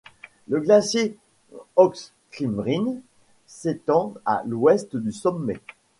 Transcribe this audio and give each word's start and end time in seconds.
Le 0.47 0.59
glacier 0.59 1.15
Okstindbreen 1.75 3.03
s'étend 3.45 4.15
à 4.25 4.41
l'ouest 4.47 4.95
du 4.97 5.11
sommet. 5.11 5.61